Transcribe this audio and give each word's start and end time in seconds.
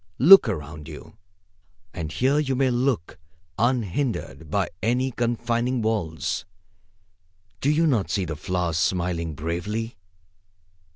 Look 0.17 0.49
around 0.49 0.87
you, 0.87 1.15
as 1.93 2.13
here 2.13 2.39
you 2.39 2.55
may 2.55 2.71
look, 2.71 3.19
unhindered 3.59 4.49
by 4.49 4.69
any 4.81 5.11
confining 5.11 5.83
walls. 5.83 6.43
Do 7.59 7.69
you 7.69 7.85
not 7.85 8.09
see 8.09 8.25
the 8.25 8.35
flowers 8.35 8.79
smiling 8.79 9.35
bravely? 9.35 9.97